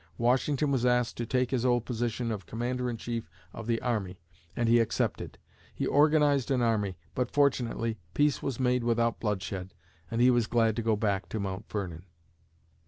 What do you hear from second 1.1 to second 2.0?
to take his old